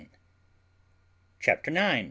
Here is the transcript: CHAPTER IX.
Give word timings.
CHAPTER 1.39 1.69
IX. 1.71 1.99